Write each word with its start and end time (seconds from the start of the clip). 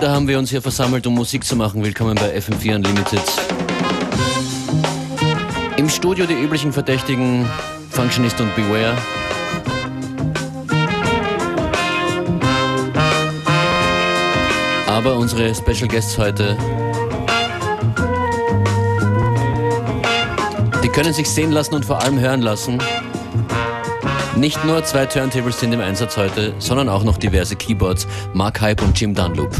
wieder 0.00 0.12
haben 0.12 0.28
wir 0.28 0.38
uns 0.38 0.50
hier 0.50 0.62
versammelt, 0.62 1.08
um 1.08 1.14
Musik 1.16 1.42
zu 1.42 1.56
machen. 1.56 1.82
Willkommen 1.84 2.14
bei 2.14 2.32
FM4 2.38 2.76
Unlimited. 2.76 3.20
Im 5.76 5.88
Studio 5.88 6.24
die 6.24 6.34
üblichen 6.34 6.72
Verdächtigen, 6.72 7.44
Functionist 7.90 8.40
und 8.40 8.54
Beware. 8.54 8.96
Aber 14.86 15.16
unsere 15.16 15.52
Special 15.52 15.88
Guests 15.88 16.16
heute, 16.16 16.56
die 20.84 20.88
können 20.90 21.12
sich 21.12 21.28
sehen 21.28 21.50
lassen 21.50 21.74
und 21.74 21.84
vor 21.84 22.00
allem 22.00 22.20
hören 22.20 22.42
lassen. 22.42 22.78
Nicht 24.38 24.64
nur 24.64 24.84
zwei 24.84 25.04
Turntables 25.04 25.58
sind 25.58 25.72
im 25.72 25.80
Einsatz 25.80 26.16
heute, 26.16 26.54
sondern 26.60 26.88
auch 26.88 27.02
noch 27.02 27.18
diverse 27.18 27.56
Keyboards, 27.56 28.06
Mark 28.34 28.60
Hype 28.60 28.80
und 28.82 28.98
Jim 28.98 29.12
Dunlop. 29.12 29.50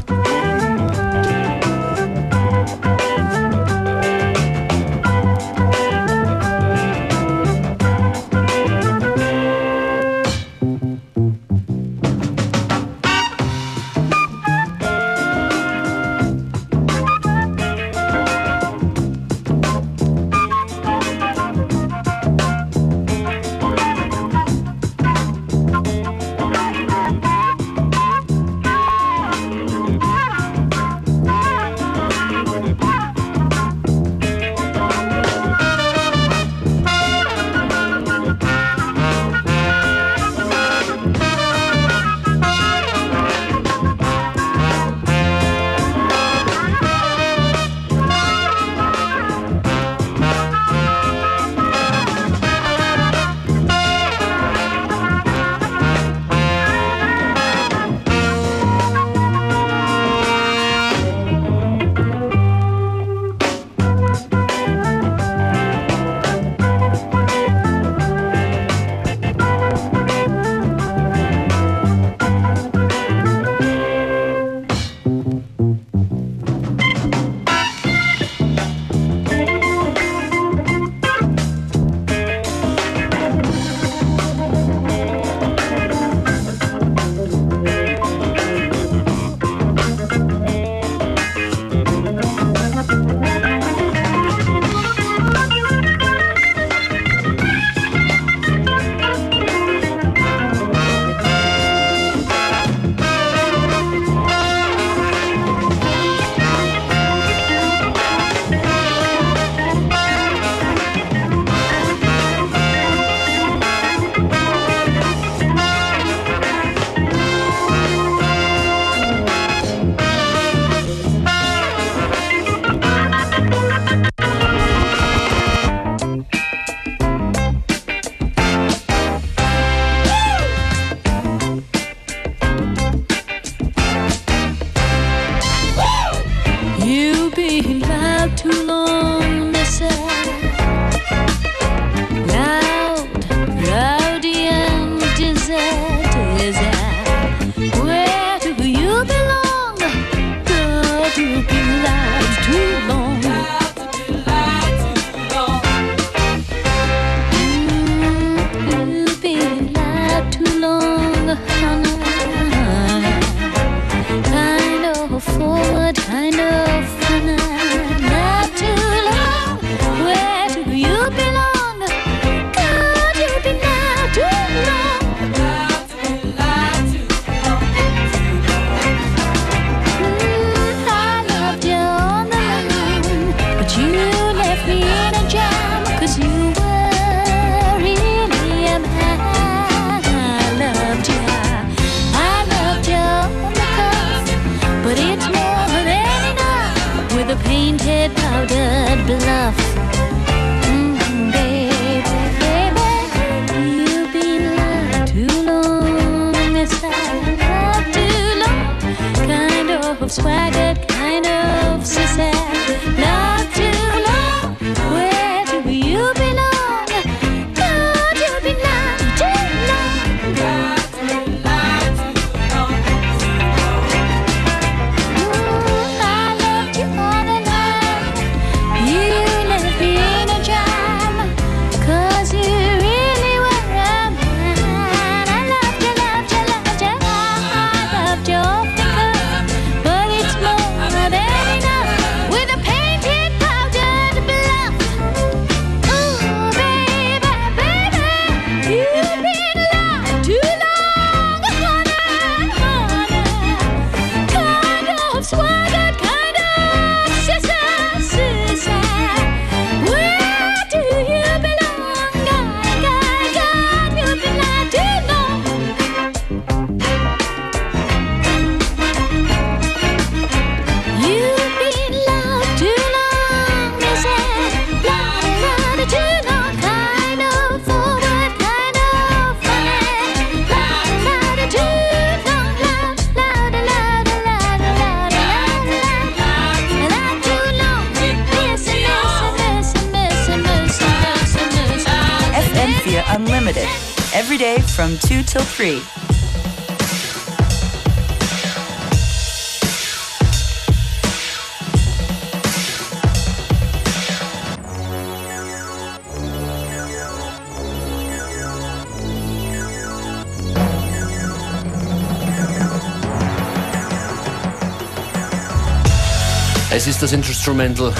Instrumental 317.66 317.92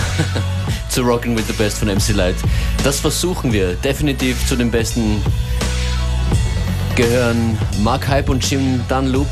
zu 0.89 1.03
Rockin' 1.03 1.35
with 1.37 1.49
the 1.49 1.53
Best 1.55 1.79
von 1.79 1.89
MC 1.89 2.11
Light. 2.15 2.37
Das 2.85 3.01
versuchen 3.01 3.53
wir 3.53 3.75
definitiv 3.75 4.39
zu 4.47 4.55
den 4.55 4.71
besten 4.71 5.21
gehören 6.95 7.59
Mark 7.83 8.07
Hype 8.07 8.29
und 8.29 8.49
Jim 8.49 8.81
Dunloop. 8.89 9.27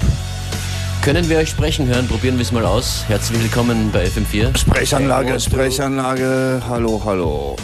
Können 1.02 1.28
wir 1.28 1.38
euch 1.38 1.50
sprechen 1.50 1.87
hören? 1.87 2.08
Probieren 2.08 2.34
wir 2.38 2.43
es 2.43 2.50
mal 2.50 2.67
aus. 2.67 3.05
Herzlich 3.06 3.40
willkommen 3.40 3.88
bei 3.93 4.05
FM4. 4.06 4.58
Sprechanlage, 4.58 5.31
hey, 5.31 5.40
Sprechanlage. 5.40 6.61
Hallo, 6.69 7.00
hallo. 7.05 7.55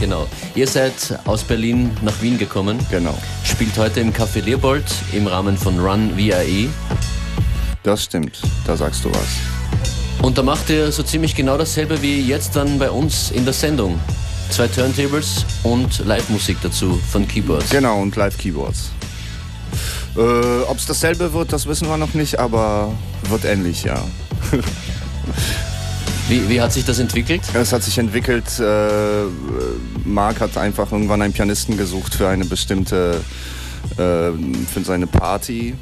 Genau. 0.00 0.26
Ihr 0.56 0.66
seid 0.66 0.94
aus 1.26 1.44
Berlin 1.44 1.90
nach 2.02 2.20
Wien 2.20 2.38
gekommen. 2.38 2.76
Genau. 2.90 3.16
Spielt 3.44 3.78
heute 3.78 4.00
im 4.00 4.12
Café 4.12 4.40
Leopold 4.44 4.84
im 5.12 5.28
Rahmen 5.28 5.56
von 5.56 5.78
Run 5.78 6.10
VIE. 6.16 6.68
Das 7.84 8.02
stimmt. 8.02 8.40
Da 8.66 8.76
sagst 8.76 9.04
du 9.04 9.10
was. 9.10 9.53
Und 10.24 10.38
da 10.38 10.42
macht 10.42 10.70
er 10.70 10.90
so 10.90 11.02
ziemlich 11.02 11.34
genau 11.34 11.58
dasselbe 11.58 12.00
wie 12.00 12.22
jetzt 12.22 12.56
dann 12.56 12.78
bei 12.78 12.90
uns 12.90 13.30
in 13.30 13.44
der 13.44 13.52
Sendung. 13.52 14.00
Zwei 14.48 14.66
Turntables 14.68 15.44
und 15.64 15.98
Live-Musik 16.06 16.56
dazu 16.62 16.98
von 17.12 17.28
Keyboards. 17.28 17.68
Genau, 17.68 18.00
und 18.00 18.16
Live-Keyboards. 18.16 18.88
Äh, 20.16 20.20
Ob 20.62 20.78
es 20.78 20.86
dasselbe 20.86 21.34
wird, 21.34 21.52
das 21.52 21.66
wissen 21.66 21.88
wir 21.88 21.98
noch 21.98 22.14
nicht, 22.14 22.38
aber 22.38 22.94
wird 23.28 23.44
ähnlich, 23.44 23.84
ja. 23.84 24.02
wie, 26.30 26.48
wie, 26.48 26.58
hat 26.58 26.72
sich 26.72 26.86
das 26.86 26.98
entwickelt? 26.98 27.42
Es 27.52 27.74
hat 27.74 27.82
sich 27.82 27.98
entwickelt, 27.98 28.46
äh, 28.60 29.24
Marc 30.06 30.40
hat 30.40 30.56
einfach 30.56 30.90
irgendwann 30.90 31.20
einen 31.20 31.34
Pianisten 31.34 31.76
gesucht 31.76 32.14
für 32.14 32.28
eine 32.28 32.46
bestimmte, 32.46 33.20
äh, 33.98 33.98
für 33.98 34.82
seine 34.84 35.06
Party 35.06 35.74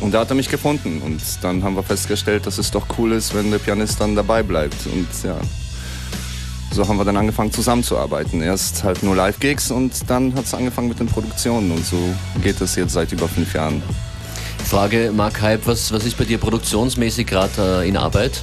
und 0.00 0.12
da 0.12 0.20
hat 0.20 0.30
er 0.30 0.36
mich 0.36 0.48
gefunden. 0.50 1.00
Und 1.04 1.20
dann 1.42 1.62
haben 1.62 1.76
wir 1.76 1.82
festgestellt, 1.82 2.46
dass 2.46 2.58
es 2.58 2.70
doch 2.70 2.86
cool 2.98 3.12
ist, 3.12 3.34
wenn 3.34 3.50
der 3.50 3.58
Pianist 3.58 4.00
dann 4.00 4.14
dabei 4.14 4.42
bleibt. 4.42 4.86
Und 4.86 5.06
ja, 5.24 5.36
so 6.72 6.86
haben 6.86 6.98
wir 6.98 7.04
dann 7.04 7.16
angefangen 7.16 7.52
zusammenzuarbeiten. 7.52 8.42
Erst 8.42 8.84
halt 8.84 9.02
nur 9.02 9.16
Live-Gigs 9.16 9.70
und 9.70 9.92
dann 10.08 10.34
hat 10.34 10.44
es 10.44 10.54
angefangen 10.54 10.88
mit 10.88 10.98
den 11.00 11.06
Produktionen. 11.06 11.70
Und 11.70 11.84
so 11.84 11.96
geht 12.42 12.60
das 12.60 12.74
jetzt 12.76 12.92
seit 12.92 13.12
über 13.12 13.28
fünf 13.28 13.54
Jahren. 13.54 13.82
Frage, 14.66 15.12
Marc 15.14 15.40
Hype, 15.42 15.66
was, 15.66 15.92
was 15.92 16.04
ist 16.04 16.18
bei 16.18 16.24
dir 16.24 16.38
produktionsmäßig 16.38 17.26
gerade 17.28 17.82
äh, 17.82 17.88
in 17.88 17.96
Arbeit? 17.96 18.42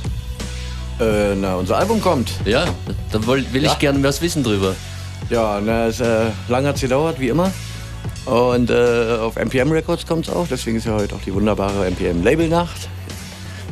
Äh, 1.00 1.36
na, 1.36 1.56
unser 1.56 1.78
Album 1.78 2.02
kommt. 2.02 2.32
Ja, 2.46 2.66
da 3.12 3.28
will, 3.28 3.46
will 3.52 3.64
ja. 3.64 3.72
ich 3.74 3.80
gerne 3.80 4.02
was 4.04 4.22
wissen 4.22 4.42
drüber. 4.42 4.74
Ja, 5.30 5.60
na, 5.64 5.88
es 5.88 6.00
äh, 6.00 6.28
lang 6.48 6.66
hat 6.66 6.76
es 6.76 6.82
gedauert, 6.82 7.20
wie 7.20 7.28
immer. 7.28 7.52
Und 8.26 8.70
äh, 8.70 9.18
auf 9.20 9.36
MPM 9.36 9.70
Records 9.72 10.08
kommt 10.08 10.28
es 10.28 10.34
auch, 10.34 10.48
deswegen 10.50 10.78
ist 10.78 10.86
ja 10.86 10.94
heute 10.96 11.14
auch 11.16 11.22
die 11.26 11.34
wunderbare 11.34 11.86
MPM 11.92 12.24
Label 12.24 12.48
Nacht. 12.48 12.90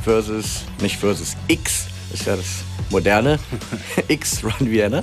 Versus, 0.03 0.63
nicht 0.81 0.97
versus 0.97 1.37
X, 1.47 1.85
ist 2.11 2.25
ja 2.25 2.35
das 2.35 2.45
moderne 2.89 3.39
X 4.07 4.43
Run 4.43 4.69
Vienna. 4.71 4.99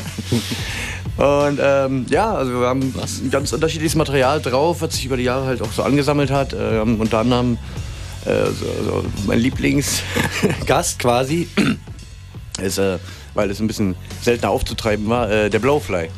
Und 1.17 1.59
ähm, 1.62 2.06
ja, 2.11 2.33
also 2.35 2.50
wir 2.61 2.67
haben 2.67 2.93
Was? 2.97 3.21
ganz 3.31 3.53
unterschiedliches 3.53 3.95
Material 3.95 4.41
drauf, 4.43 4.81
was 4.83 4.95
sich 4.95 5.06
über 5.06 5.17
die 5.17 5.23
Jahre 5.25 5.47
halt 5.47 5.62
auch 5.62 5.73
so 5.73 5.83
angesammelt 5.83 6.31
hat. 6.31 6.53
Ähm, 6.59 7.00
unter 7.00 7.21
anderem 7.21 7.56
äh, 8.27 8.47
so, 8.47 8.65
so 8.85 9.05
mein 9.27 9.39
Lieblingsgast 9.39 10.99
quasi 10.99 11.49
ist, 12.61 12.79
äh, 12.79 12.99
weil 13.35 13.50
es 13.50 13.61
ein 13.61 13.67
bisschen 13.67 13.97
seltener 14.21 14.50
aufzutreiben 14.50 15.09
war, 15.09 15.31
äh, 15.31 15.49
der 15.49 15.59
Blowfly. 15.61 16.11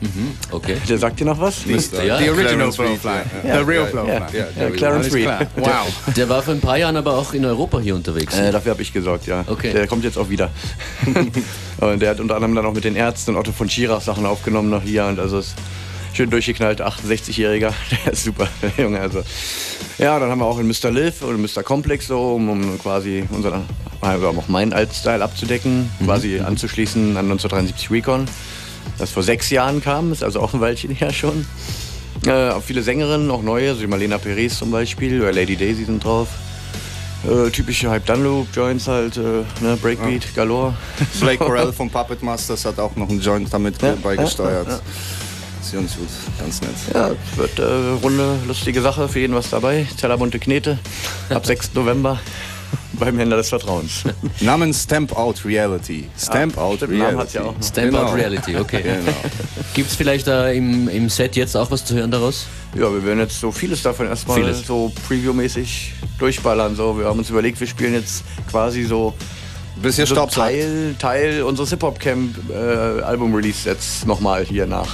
Mhm, 0.00 0.32
okay. 0.50 0.76
Der 0.88 0.96
sagt 0.98 1.20
dir 1.20 1.26
noch 1.26 1.38
was? 1.40 1.66
Nicht, 1.66 1.92
ja. 1.92 2.16
The 2.18 2.30
Original 2.30 2.72
Flowfly. 2.72 3.08
Ja. 3.46 3.58
The 3.58 3.64
Real 3.70 3.86
Flow 3.86 4.06
Ja. 4.06 4.14
Ja. 4.32 4.46
ja. 4.58 4.70
Clarence 4.70 5.12
Reed. 5.14 5.28
Wow. 5.56 5.92
Der, 6.06 6.12
der, 6.14 6.28
war 6.30 6.42
vor 6.42 6.54
ein 6.54 6.60
paar 6.60 6.78
Jahren 6.78 6.96
aber 6.96 7.14
auch 7.14 7.32
in 7.34 7.44
Europa 7.44 7.78
hier 7.80 7.94
unterwegs. 7.94 8.34
Äh, 8.36 8.50
dafür 8.50 8.72
habe 8.72 8.80
ich 8.82 8.92
gesorgt, 8.94 9.26
ja. 9.26 9.44
Okay. 9.46 9.72
Der 9.74 9.86
kommt 9.86 10.02
jetzt 10.04 10.16
auch 10.16 10.30
wieder. 10.30 10.48
und 11.80 12.00
der 12.00 12.10
hat 12.10 12.20
unter 12.20 12.36
anderem 12.36 12.54
dann 12.54 12.66
auch 12.66 12.72
mit 12.72 12.84
den 12.84 12.96
Ärzten 12.96 13.32
und 13.32 13.36
Otto 13.36 13.52
von 13.52 13.68
Schirach 13.68 14.00
Sachen 14.00 14.24
aufgenommen 14.24 14.70
nach 14.70 14.82
hier. 14.82 15.04
Und 15.04 15.20
also 15.20 15.38
ist 15.40 15.54
schön 16.14 16.30
durchgeknallt, 16.30 16.80
68-Jähriger. 16.80 17.72
Der 18.06 18.12
ist 18.14 18.24
super, 18.24 18.48
der 18.62 18.82
Junge. 18.84 19.00
Also. 19.00 19.22
Ja, 19.98 20.18
dann 20.18 20.30
haben 20.30 20.38
wir 20.40 20.46
auch 20.46 20.58
in 20.58 20.66
Mr. 20.66 20.90
Liv 20.90 21.20
und 21.22 21.40
Mr. 21.42 21.62
Complex 21.62 22.06
so, 22.06 22.36
um, 22.36 22.48
um 22.48 22.78
quasi 22.78 23.24
unseren, 23.30 23.64
also 24.00 24.28
auch 24.28 24.48
meinen 24.48 24.72
Altstyle 24.72 25.22
abzudecken, 25.22 25.90
mhm. 26.00 26.04
quasi 26.06 26.38
anzuschließen 26.40 27.16
an 27.18 27.26
1973 27.30 27.90
Recon 27.90 28.24
das 28.98 29.10
vor 29.10 29.22
sechs 29.22 29.50
Jahren 29.50 29.82
kam, 29.82 30.12
ist 30.12 30.22
also 30.22 30.40
auch 30.40 30.54
ein 30.54 30.60
Weilchen 30.60 30.90
her 30.94 31.12
schon. 31.12 31.46
Äh, 32.26 32.50
auch 32.50 32.62
viele 32.62 32.82
Sängerinnen, 32.82 33.30
auch 33.30 33.42
neue, 33.42 33.70
also 33.70 33.80
die 33.80 33.86
Marlena 33.86 34.18
Perez 34.18 34.58
zum 34.58 34.70
Beispiel 34.70 35.20
oder 35.22 35.32
Lady 35.32 35.56
Daisy 35.56 35.84
sind 35.84 36.04
drauf. 36.04 36.28
Äh, 37.26 37.50
typische 37.50 37.90
Hype 37.90 38.04
Dunloop 38.06 38.48
Joints 38.54 38.88
halt, 38.88 39.16
äh, 39.16 39.20
ne, 39.62 39.76
Breakbeat, 39.80 40.24
ja. 40.24 40.28
galore. 40.36 40.74
Blake 41.20 41.38
Corell 41.44 41.72
von 41.72 41.90
Puppet 41.90 42.22
Masters 42.22 42.64
hat 42.64 42.78
auch 42.78 42.94
noch 42.96 43.08
einen 43.08 43.20
Joint 43.20 43.48
damit 43.52 43.80
ja, 43.80 43.94
beigesteuert. 44.02 44.66
Ja, 44.66 44.74
ja. 44.76 44.80
Sie 45.62 45.76
gut, 45.76 45.88
ganz 46.38 46.60
nett. 46.62 46.70
Ja, 46.94 47.10
wird 47.36 47.58
äh, 47.58 47.62
runde, 48.02 48.36
lustige 48.48 48.80
Sache, 48.80 49.08
für 49.08 49.20
jeden 49.20 49.34
was 49.36 49.50
dabei. 49.50 49.86
Zellerbunte 49.96 50.38
Knete 50.38 50.78
ab 51.28 51.46
6. 51.46 51.72
November 51.74 52.18
beim 53.00 53.16
Händler 53.18 53.38
des 53.38 53.48
Vertrauens. 53.48 54.04
Namen 54.40 54.72
Stamp 54.72 55.16
Out 55.16 55.44
Reality. 55.44 56.04
Stamp 56.16 56.54
ja, 56.56 56.62
Out 56.62 56.82
Reality. 56.82 57.16
Hat 57.16 57.32
ja 57.32 57.42
auch 57.42 57.54
Stamp 57.62 57.88
genau. 57.90 58.04
Out 58.04 58.14
Reality, 58.16 58.56
okay. 58.56 58.82
Genau. 58.90 59.12
Gibt 59.74 59.88
es 59.90 59.96
vielleicht 59.96 60.26
äh, 60.28 60.54
im, 60.54 60.88
im 60.88 61.08
Set 61.08 61.34
jetzt 61.36 61.56
auch 61.56 61.70
was 61.70 61.84
zu 61.84 61.94
hören 61.94 62.10
daraus? 62.10 62.46
Ja, 62.74 62.92
wir 62.92 63.02
werden 63.04 63.20
jetzt 63.20 63.40
so 63.40 63.50
vieles 63.50 63.82
davon 63.82 64.06
erstmal 64.08 64.38
vieles. 64.42 64.66
so 64.66 64.92
Preview-mäßig 65.08 65.92
durchballern. 66.18 66.76
So. 66.76 66.98
Wir 66.98 67.06
haben 67.06 67.18
uns 67.18 67.30
überlegt, 67.30 67.58
wir 67.60 67.66
spielen 67.66 67.94
jetzt 67.94 68.22
quasi 68.50 68.84
so 68.84 69.14
bis 69.82 69.98
ihr 69.98 70.06
so 70.06 70.16
halt. 70.16 70.32
Teil, 70.34 70.94
Teil 70.98 71.42
unseres 71.42 71.70
Hip-Hop-Camp-Album-Release 71.70 73.68
äh, 73.68 73.72
jetzt 73.72 74.06
nochmal 74.06 74.44
hier 74.44 74.66
nach. 74.66 74.88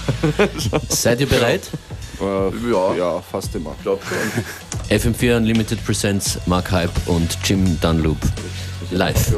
Seid 0.88 1.20
ihr 1.20 1.28
bereit? 1.28 1.62
Ja. 1.78 1.95
Äh, 2.20 2.70
ja. 2.70 2.94
ja, 2.94 3.20
fast 3.30 3.54
immer. 3.54 3.72
Ich 3.76 3.82
glaube 3.82 4.00
schon. 4.08 4.98
FM4 5.14 5.36
Unlimited 5.36 5.84
Presents 5.84 6.38
Mark 6.46 6.70
Hype 6.72 6.90
und 7.06 7.36
Jim 7.46 7.78
Dunloop. 7.80 8.18
Live. 8.90 9.32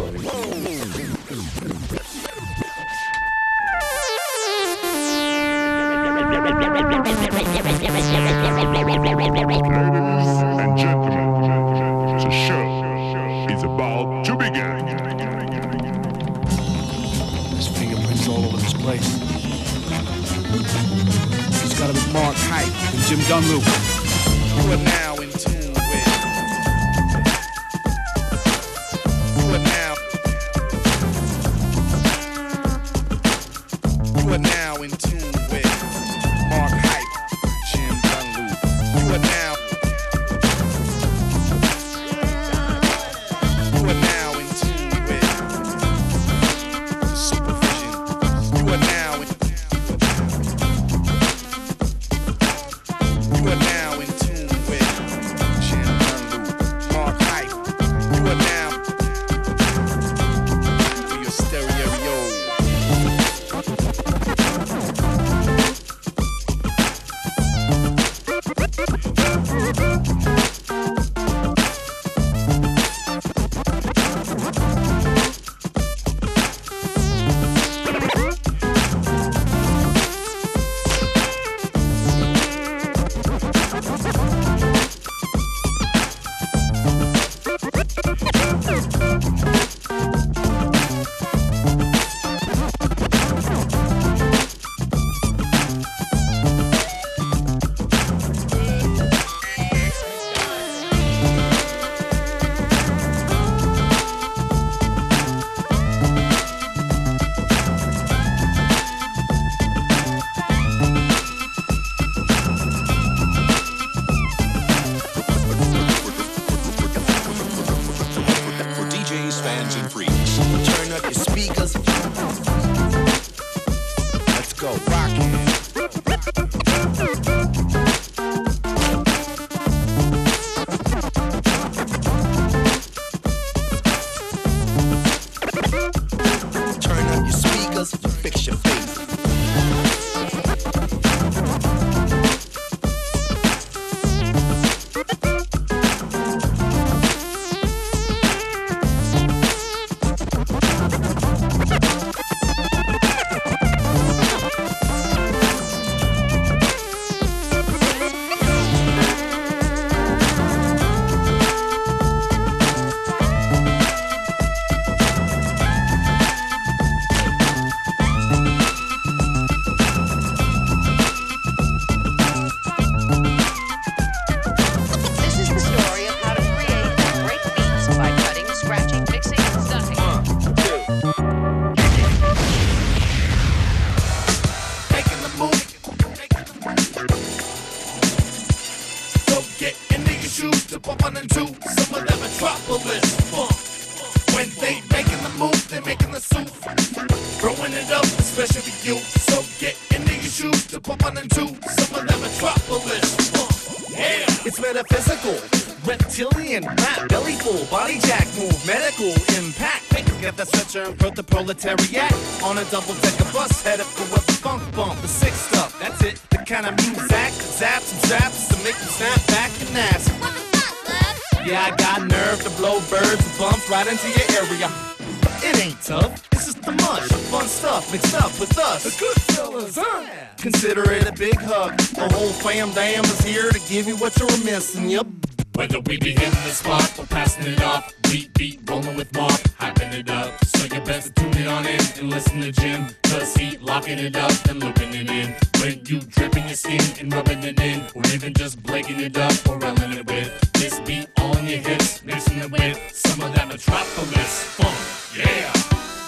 Shaking 248.88 249.04
it 249.04 249.18
up 249.18 249.49
or 249.50 249.59
rolling 249.59 249.99
it 249.99 250.07
with 250.07 250.52
this 250.54 250.80
beat 250.80 251.11
on 251.21 251.47
your 251.47 251.59
hips, 251.59 252.02
mixing 252.04 252.38
it 252.38 252.50
with 252.50 252.78
some 252.95 253.21
of 253.21 253.35
that 253.35 253.47
metropolis 253.47 254.42
funk. 254.57 254.76
Yeah, 255.14 255.52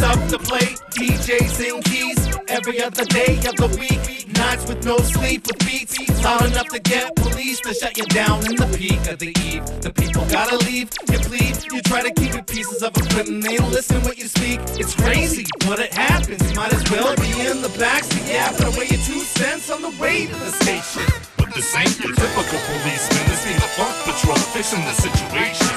up 0.02 0.18
the 0.28 0.38
plate. 0.38 0.80
DJs 0.90 1.58
and 1.74 1.84
keys 1.84 2.36
every 2.48 2.82
other 2.82 3.04
day 3.06 3.36
of 3.46 3.54
the 3.56 3.68
week. 3.78 4.26
Nights 4.36 4.66
with 4.68 4.84
no 4.84 4.98
sleep, 4.98 5.46
with 5.46 5.58
beats 5.60 5.98
loud 6.22 6.46
enough 6.46 6.66
to 6.68 6.78
get 6.78 7.14
police 7.16 7.60
to 7.60 7.74
shut 7.74 7.96
you 7.96 8.04
down 8.06 8.44
in 8.46 8.56
the 8.56 8.66
peak 8.76 9.00
of 9.10 9.18
the 9.18 9.32
eve. 9.42 9.64
The 9.80 9.92
people 9.92 10.24
gotta 10.26 10.56
leave, 10.58 10.90
you 11.10 11.18
plead, 11.18 11.56
you 11.72 11.82
try 11.82 12.02
to 12.02 12.12
keep 12.14 12.32
your 12.34 12.44
pieces 12.44 12.82
of 12.82 12.96
equipment. 12.96 13.42
They 13.44 13.56
don't 13.56 13.70
listen 13.70 14.00
what 14.02 14.18
you 14.18 14.28
speak. 14.28 14.60
It's 14.80 14.94
crazy, 14.94 15.46
but 15.66 15.78
it 15.78 15.92
happens. 15.92 16.54
Might 16.54 16.72
as 16.72 16.88
well 16.90 17.14
be 17.16 17.30
in 17.46 17.62
the 17.62 17.72
backseat. 17.78 18.28
Yeah, 18.28 18.52
but 18.52 18.64
i 18.66 18.70
weigh 18.70 18.86
your 18.88 19.02
two 19.06 19.22
cents 19.38 19.70
on 19.70 19.82
the 19.82 19.90
way 20.00 20.26
to 20.26 20.34
the 20.36 20.50
station 20.62 21.06
with 21.48 21.54
the 21.56 21.62
same 21.62 21.86
your 22.02 22.14
typical 22.14 22.60
policeman. 22.68 23.24
This 23.28 23.44
be 23.44 23.52
the 23.54 23.68
funk 23.76 23.94
patrol 24.04 24.36
fixing 24.52 24.84
the 24.84 24.92
situation. 24.92 25.74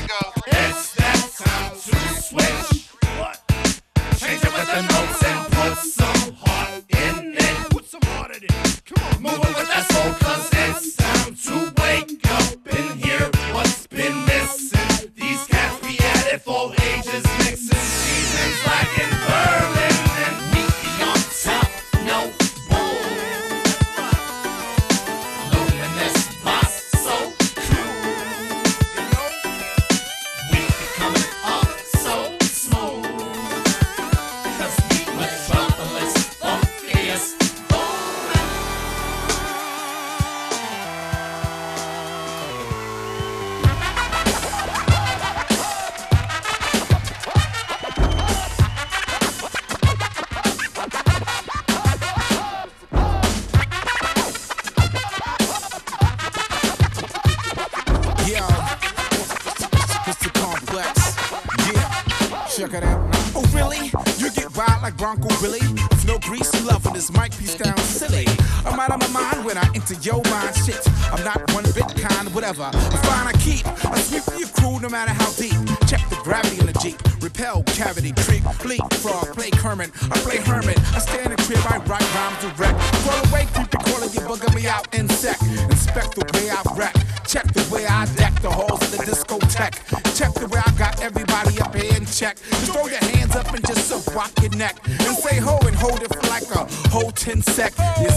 insect. 97.34 97.80
You 98.02 98.10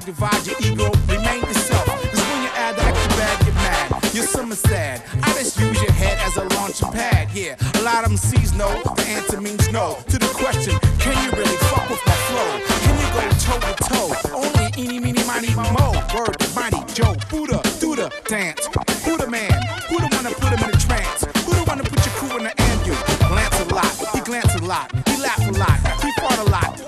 pride, 0.00 0.04
divide 0.04 0.46
your 0.46 0.56
ego, 0.62 0.90
remain 1.08 1.40
yourself. 1.42 1.84
Cause 1.86 2.22
when 2.30 2.42
you 2.42 2.48
add 2.54 2.76
the 2.76 2.84
extra 2.84 3.16
bag, 3.16 3.46
you're 3.46 3.54
mad. 3.54 4.14
You're 4.14 4.24
summer 4.24 4.54
sad. 4.54 5.02
I 5.22 5.32
just 5.34 5.58
use 5.58 5.80
your 5.82 5.92
head 5.92 6.18
as 6.22 6.36
a 6.36 6.44
launching 6.56 6.90
pad, 6.92 7.28
yeah. 7.34 7.56
A 7.74 7.82
lot 7.82 8.02
of 8.04 8.10
them 8.10 8.16
sees 8.16 8.54
no, 8.54 8.68
the 8.82 9.02
answer 9.08 9.40
means 9.40 9.70
no. 9.72 9.98
To 10.08 10.18
the 10.18 10.26
question, 10.34 10.78
can 10.98 11.14
you 11.24 11.30
really 11.32 11.56
fuck 11.68 11.88
with 11.90 12.00
my 12.06 12.14
flow? 12.28 12.50
Can 12.82 12.94
you 13.00 13.08
go 13.12 13.20
toe 13.44 13.60
to 13.60 13.74
toe? 13.88 14.36
Only 14.36 14.66
eeny, 14.78 15.00
meeny, 15.00 15.24
miny, 15.24 15.54
mo. 15.54 15.92
Word, 16.14 16.36
mighty, 16.54 16.80
Joe, 16.94 17.14
Buddha, 17.30 17.60
do 17.80 17.96
dance. 18.28 18.66
Who 19.04 19.16
the 19.16 19.26
man? 19.28 19.52
Who 19.88 19.98
the 19.98 20.08
one 20.16 20.24
to 20.24 20.34
put 20.38 20.52
him 20.54 20.68
in 20.68 20.74
a 20.74 20.78
trance? 20.78 21.24
Who 21.44 21.54
the 21.54 21.64
one 21.66 21.78
to 21.78 21.84
put 21.84 21.98
your 22.06 22.14
crew 22.14 22.36
in 22.38 22.44
the 22.44 22.62
ambulance? 22.62 23.04
Glance 23.32 23.60
a 23.60 23.74
lot, 23.74 23.94
he 24.14 24.20
glance 24.20 24.54
a 24.54 24.64
lot, 24.64 25.08
he 25.08 25.16
laugh 25.20 25.48
a 25.48 25.52
lot, 25.58 25.78
he 26.04 26.10
fought 26.20 26.38
a 26.46 26.50
lot 26.50 26.87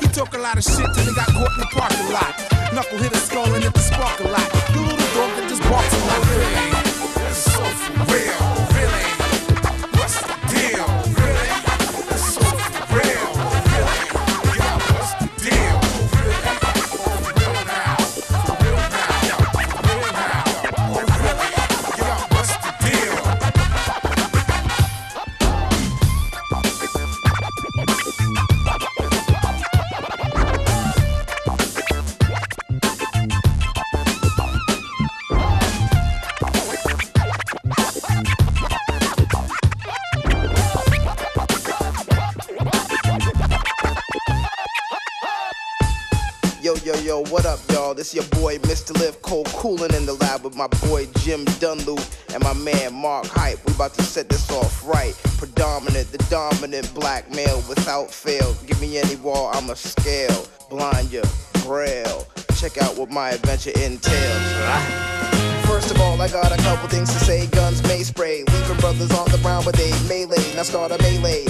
talking 0.62 0.84
shit 0.84 0.94
till 0.94 1.04
they 1.04 1.14
got 1.14 1.26
caught 1.28 1.52
in 1.52 1.58
the 1.58 1.66
parking 1.66 2.12
lot. 2.12 2.74
Knuckle 2.74 2.98
hit 2.98 3.12
a 3.12 3.16
skull 3.16 3.54
and 3.54 3.62
hit 3.62 3.72
the 3.72 3.80
spark 3.80 4.20
a 4.20 4.24
lot. 4.28 4.50
You 4.74 4.80
little 4.82 5.14
dog 5.14 5.30
that 5.38 5.46
just 5.48 5.62
barks 5.62 5.94
a 5.94 5.98
lot. 6.08 7.20
That's 7.20 7.36
so 7.36 7.62
for 7.62 8.12
real. 8.14 8.39
What 47.30 47.46
up, 47.46 47.60
y'all? 47.70 47.94
This 47.94 48.12
your 48.12 48.24
boy, 48.24 48.58
Mr. 48.58 48.92
Lift, 48.98 49.22
Cold, 49.22 49.46
cooling 49.50 49.94
in 49.94 50.04
the 50.04 50.14
lab 50.14 50.42
with 50.42 50.56
my 50.56 50.66
boy 50.88 51.06
Jim 51.18 51.44
Dunloop 51.60 52.34
and 52.34 52.42
my 52.42 52.52
man 52.54 52.92
Mark 52.92 53.26
Hype. 53.26 53.64
We 53.64 53.72
about 53.72 53.94
to 53.94 54.02
set 54.02 54.28
this 54.28 54.50
off 54.50 54.84
right. 54.84 55.14
Predominant, 55.38 56.10
the 56.10 56.18
dominant 56.28 56.92
black 56.92 57.30
male 57.30 57.62
without 57.68 58.10
fail. 58.10 58.56
Give 58.66 58.80
me 58.80 58.98
any 58.98 59.14
wall, 59.14 59.48
I'ma 59.54 59.74
scale. 59.74 60.44
Blind 60.68 61.12
ya, 61.12 61.22
braille. 61.62 62.26
Check 62.56 62.78
out 62.78 62.98
what 62.98 63.10
my 63.10 63.30
adventure 63.30 63.70
entails. 63.80 65.19
First 65.80 65.96
of 65.96 66.00
all, 66.02 66.20
I 66.20 66.28
got 66.28 66.52
a 66.52 66.60
couple 66.60 66.90
things 66.90 67.08
to 67.10 67.18
say. 67.24 67.46
Guns 67.46 67.82
may 67.84 68.02
spray. 68.02 68.44
Weaver 68.52 68.74
brothers 68.84 69.10
on 69.16 69.24
the 69.32 69.38
ground, 69.38 69.64
but 69.64 69.74
they 69.76 69.88
melee. 70.12 70.44
Now 70.54 70.62
start 70.68 70.92
a 70.92 70.98
melee. 70.98 71.46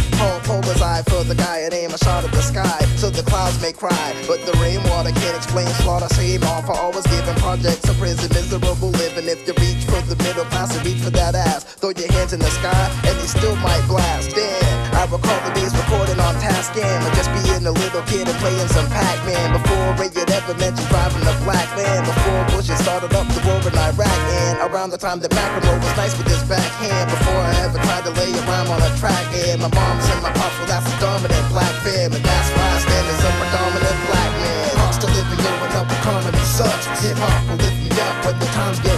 Paul 0.46 0.62
his 0.70 0.80
eye 0.80 1.02
for 1.10 1.24
the 1.24 1.34
guy. 1.34 1.66
and 1.66 1.74
aim 1.74 1.90
a 1.90 1.98
shot 1.98 2.22
at 2.22 2.30
the 2.30 2.40
sky. 2.40 2.78
So 2.94 3.10
the 3.10 3.24
clouds 3.24 3.60
may 3.60 3.72
cry. 3.72 4.14
But 4.30 4.46
the 4.46 4.52
rainwater 4.62 5.10
can't 5.18 5.36
explain 5.36 5.66
slaughter. 5.82 6.06
Shame 6.14 6.44
off. 6.44 6.66
for 6.66 6.78
always 6.78 7.04
giving 7.10 7.34
projects 7.42 7.88
a 7.88 7.94
prison. 7.94 8.30
Miserable 8.30 8.94
living. 9.02 9.26
If 9.26 9.42
you 9.50 9.54
reach 9.58 9.82
for 9.90 9.98
the 10.06 10.14
middle 10.22 10.46
class, 10.54 10.70
and 10.78 10.86
reach 10.86 11.02
for 11.02 11.10
that 11.10 11.34
ass. 11.34 11.64
Throw 11.82 11.90
your 11.90 12.06
hands 12.12 12.32
in 12.32 12.38
the 12.38 12.52
sky, 12.62 12.82
and 13.10 13.18
they 13.18 13.26
still 13.26 13.56
might 13.66 13.82
blast. 13.88 14.30
Damn, 14.30 14.94
I 14.94 15.02
recall 15.10 15.40
the 15.42 15.52
days 15.58 15.74
recording 15.74 16.19
I 16.60 16.62
scam 16.68 17.00
or 17.08 17.12
just 17.16 17.32
being 17.32 17.64
a 17.64 17.72
little 17.72 18.04
kid 18.04 18.28
and 18.28 18.36
playing 18.36 18.68
some 18.68 18.84
Pac-Man 18.92 19.48
before 19.56 19.96
Ray 19.96 20.12
had 20.12 20.28
ever 20.28 20.52
mentioned 20.60 20.84
driving 20.92 21.24
a 21.24 21.32
black 21.40 21.64
van 21.72 22.04
before 22.04 22.40
Bush 22.52 22.68
had 22.68 22.76
started 22.84 23.08
up 23.16 23.24
the 23.32 23.40
war 23.48 23.56
in 23.64 23.72
Iraq 23.72 24.18
and 24.44 24.60
around 24.68 24.92
the 24.92 25.00
time 25.00 25.24
that 25.24 25.32
Macklemore 25.32 25.80
was 25.80 25.94
nice 25.96 26.12
with 26.20 26.28
his 26.28 26.44
backhand 26.44 27.08
before 27.08 27.40
I 27.48 27.64
ever 27.64 27.80
tried 27.88 28.04
to 28.04 28.12
lay 28.12 28.28
a 28.36 28.42
rhyme 28.44 28.68
on 28.68 28.76
a 28.84 28.92
track 29.00 29.24
and 29.48 29.64
my 29.64 29.72
mom 29.72 29.94
said 30.04 30.20
my 30.20 30.28
pops 30.36 30.52
well 30.60 30.68
that's 30.68 30.84
a 30.84 30.92
dominant 31.00 31.46
black 31.48 31.72
fam 31.80 32.12
and 32.12 32.20
that's 32.28 32.48
why 32.52 32.66
I 32.76 32.78
stand 32.84 33.06
as 33.08 33.22
a 33.24 33.32
predominant 33.40 33.98
black 34.12 34.32
man 34.44 34.64
cost 34.84 35.00
of 35.00 35.10
living 35.16 35.40
going 35.40 35.72
up 35.80 35.88
economy 35.88 36.44
sucks 36.44 36.84
hip 37.00 37.16
hop 37.24 37.40
will 37.48 37.56
lift 37.56 37.72
me 37.80 37.88
up 38.04 38.16
when 38.28 38.36
the 38.36 38.44
times 38.52 38.80
get 38.84 38.89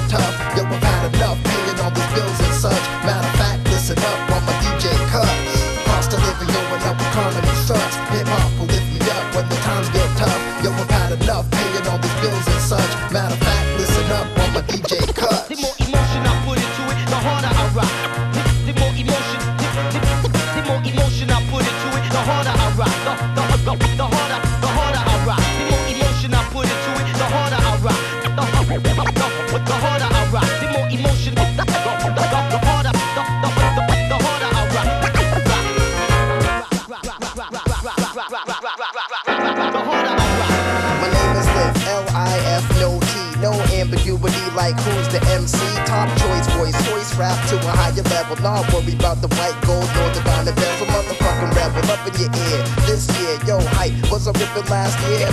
level. 48.40 48.62
Don't 48.64 48.86
worry 48.86 48.94
about 48.94 49.20
the 49.20 49.28
white 49.36 49.56
gold 49.66 49.84
or 49.84 50.08
the 50.14 50.22
dollar 50.24 50.52
bezel. 50.54 50.86
Motherfucking 50.86 51.50
rebel 51.54 51.90
up 51.90 52.00
in 52.08 52.14
your 52.16 52.30
ear. 52.54 52.62
This 52.88 53.04
year, 53.20 53.36
yo, 53.46 53.60
hype 53.76 53.92
was 54.10 54.26
a 54.26 54.32
ripping 54.32 54.68
last 54.70 54.96
year. 55.10 55.28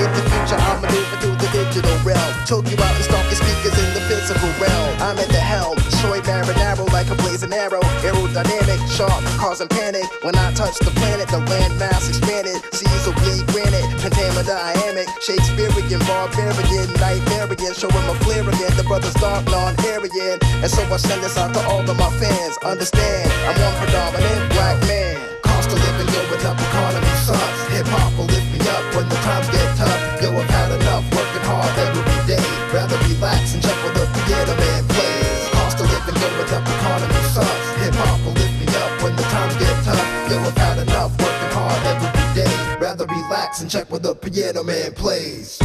In 0.00 0.10
the 0.10 0.22
future, 0.30 0.58
I'll 0.58 0.80
maneuver 0.80 1.16
through 1.22 1.36
the 1.38 1.48
digital 1.54 1.96
realm. 2.02 2.32
Choke 2.46 2.66
you 2.70 2.78
out 2.82 2.94
and 2.96 3.04
stomp 3.04 3.24
your 3.30 3.38
speakers 3.38 3.76
in 3.78 3.88
the 3.94 4.02
physical 4.10 4.50
realm. 4.58 4.90
I'm 5.00 5.18
in 5.18 5.28
the 5.28 5.38
hell. 5.40 5.76
Troy 6.02 6.18
Marinaro 6.26 6.90
like 6.92 7.08
a 7.10 7.14
blazing 7.22 7.52
arrow. 7.52 7.80
Aerodynamic, 8.02 8.80
sharp, 8.90 9.22
causing 9.38 9.68
panic. 9.68 10.04
When 10.24 10.34
I 10.36 10.50
touch 10.54 10.78
the 10.78 10.90
planet, 10.90 11.28
the 11.28 11.38
landmass 11.44 12.08
expanded. 12.08 12.58
Seas 12.74 13.02
will 13.06 13.14
bleed 13.22 13.46
granite. 13.54 13.86
Pentamer 14.02 14.42
dynamic. 14.44 15.06
Shakespearean, 15.22 16.00
barbarian, 16.08 16.88
nightmare 17.00 17.33
showing 17.74 18.06
my 18.06 18.14
flair 18.22 18.46
again. 18.46 18.72
The 18.78 18.84
brothers 18.86 19.14
dark, 19.14 19.44
non 19.50 19.74
Aryan. 19.82 20.38
And 20.62 20.70
so 20.70 20.82
I 20.88 20.96
send 20.96 21.22
this 21.22 21.36
out 21.36 21.52
to 21.54 21.60
all 21.68 21.82
of 21.82 21.96
my 21.98 22.10
fans. 22.22 22.56
Understand, 22.62 23.26
I'm 23.50 23.56
one 23.58 23.74
predominant 23.82 24.42
black 24.54 24.78
man. 24.86 25.18
Cost 25.42 25.68
of 25.74 25.78
living, 25.82 26.06
yo, 26.14 26.20
it 26.32 26.44
up 26.46 26.56
economy 26.58 27.12
sucks. 27.26 27.58
Hip 27.74 27.86
hop 27.90 28.14
will 28.16 28.30
lift 28.30 28.46
me 28.54 28.62
up 28.70 28.82
when 28.94 29.06
the 29.10 29.18
times 29.26 29.48
get 29.50 29.66
tough. 29.76 30.02
Yo, 30.22 30.30
I've 30.32 30.48
had 30.48 30.70
enough 30.80 31.04
working 31.18 31.44
hard 31.44 31.74
every 31.82 32.02
day. 32.30 32.42
Rather 32.70 32.96
relax 33.10 33.54
and 33.54 33.62
jump 33.62 33.76
with 33.82 33.98
the 33.98 34.06
theater 34.26 34.54
man 34.56 34.82
plays. 34.94 35.40
Cost 35.58 35.80
of 35.82 35.90
living, 35.90 36.16
yo, 36.22 36.28
it 36.46 36.50
up 36.54 36.62
economy 36.64 37.20
sucks. 37.34 37.66
Hip 37.82 37.94
hop 37.98 38.22
will 38.24 38.36
lift 38.38 38.54
me 38.62 38.68
up 38.80 38.90
when 39.02 39.14
the 39.18 39.26
times 39.34 39.56
get 39.58 39.74
tough. 39.82 40.06
Yo, 40.30 40.36
I've 40.46 40.56
had 40.56 40.78
enough 40.78 41.10
working 41.18 41.52
hard 41.52 41.82
every 41.90 42.10
day. 42.38 42.52
Rather 42.78 43.06
relax 43.06 43.60
and 43.62 43.68
check 43.70 43.90
what 43.90 44.02
the 44.02 44.14
piano 44.14 44.62
man 44.62 44.94
plays. 44.94 45.58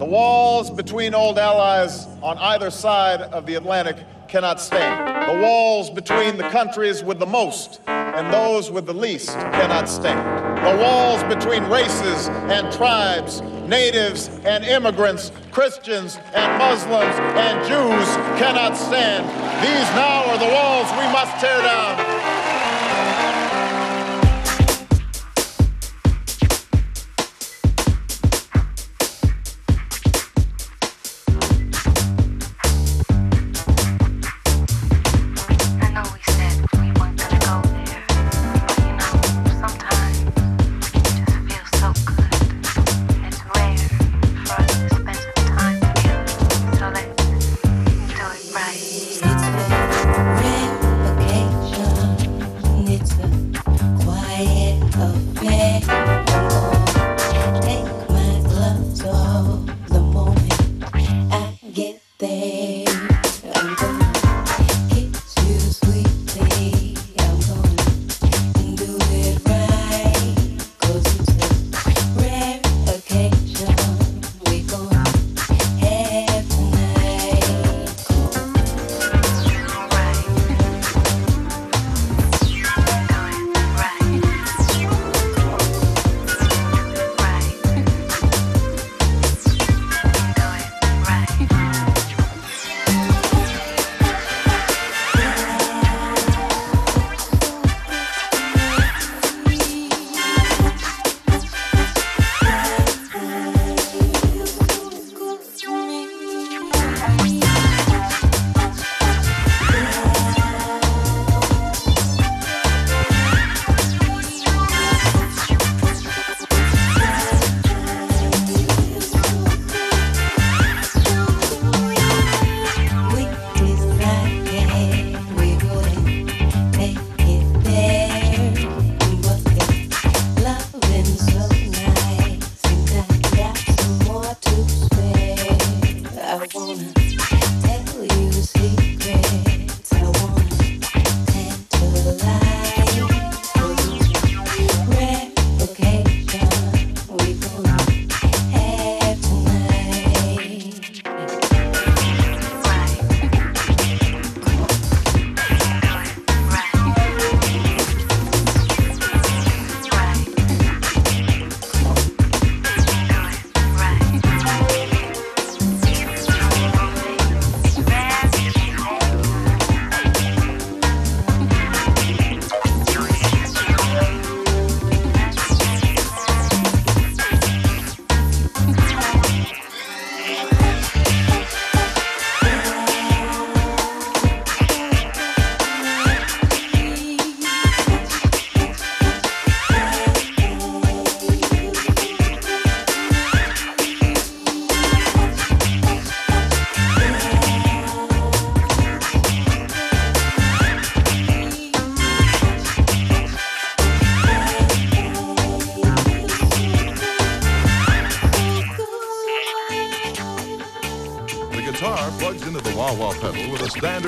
The 0.01 0.05
walls 0.05 0.69
between 0.69 1.15
old 1.15 1.39
allies 1.39 2.07
on 2.25 2.39
either 2.39 2.71
side 2.73 3.21
of 3.23 3.47
the 3.47 3.55
Atlantic 3.55 3.97
cannot 4.27 4.61
stand. 4.61 5.29
The 5.31 5.45
walls 5.47 5.91
between 5.91 6.37
the 6.37 6.49
countries 6.49 7.05
with 7.05 7.21
the 7.21 7.27
most 7.41 7.81
and 7.87 8.33
those 8.35 8.73
with 8.73 8.85
the 8.85 8.93
least 8.95 9.33
cannot 9.59 9.89
stand. 9.89 10.27
The 10.59 10.83
walls 10.83 11.23
between 11.33 11.63
races 11.71 12.27
and 12.51 12.73
tribes 12.73 13.43
natives 13.69 14.29
and 14.45 14.65
immigrants, 14.65 15.33
Christians 15.51 16.19
and 16.35 16.59
Muslims 16.59 17.15
and 17.37 17.59
Jews 17.67 18.07
cannot 18.41 18.77
stand. 18.77 19.25
These 19.63 19.89
now 19.95 20.25
are 20.27 20.39
the 20.39 20.53
walls 20.53 20.91
we 20.93 21.13
must 21.13 21.41
tear 21.41 21.61
down. 21.63 22.16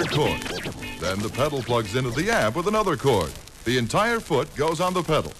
standard 0.04 0.16
cord. 0.16 0.40
Then 1.00 1.18
the 1.20 1.28
pedal 1.28 1.60
plugs 1.62 1.96
into 1.96 2.10
the 2.10 2.30
amp 2.30 2.54
with 2.56 2.68
another 2.68 2.96
cord. 2.96 3.30
The 3.64 3.78
entire 3.78 4.20
foot 4.20 4.52
goes 4.54 4.80
on 4.80 4.94
the 4.94 5.02
pedal. 5.02 5.32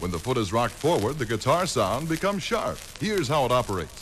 When 0.00 0.10
the 0.10 0.18
foot 0.18 0.36
is 0.36 0.52
rocked 0.52 0.74
forward, 0.74 1.18
the 1.18 1.24
guitar 1.26 1.66
sound 1.66 2.08
becomes 2.08 2.42
sharp. 2.42 2.78
Here's 3.00 3.28
how 3.28 3.44
it 3.46 3.52
operates. 3.52 4.01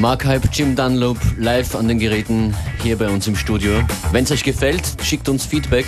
Mark 0.00 0.24
Hype, 0.24 0.48
Jim 0.50 0.74
Dunlop, 0.74 1.18
live 1.36 1.76
an 1.76 1.86
den 1.86 1.98
Geräten 1.98 2.54
hier 2.82 2.96
bei 2.96 3.06
uns 3.06 3.26
im 3.26 3.36
Studio. 3.36 3.82
Wenn 4.12 4.24
es 4.24 4.30
euch 4.30 4.42
gefällt, 4.42 4.82
schickt 5.04 5.28
uns 5.28 5.44
Feedback. 5.44 5.84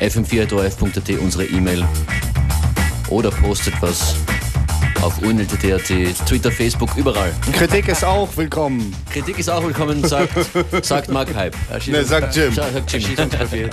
fm4.orf.at 0.00 1.08
unsere 1.18 1.46
E-Mail. 1.46 1.82
Oder 3.08 3.30
postet 3.30 3.72
was 3.80 4.14
auf 5.00 5.22
urnl.at, 5.22 5.58
Twitter, 6.26 6.52
Facebook, 6.52 6.90
überall. 6.96 7.32
Kritik 7.54 7.88
ist 7.88 8.04
auch 8.04 8.28
willkommen. 8.36 8.94
Kritik 9.10 9.38
ist 9.38 9.48
auch 9.48 9.64
willkommen, 9.64 10.06
sagt, 10.06 10.84
sagt 10.84 11.08
Mark 11.10 11.34
Hype. 11.34 11.56
Nein, 11.86 12.04
sagt 12.04 12.36
Jim. 12.36 12.52
Sagt 12.52 12.92
Jim. 12.92 13.70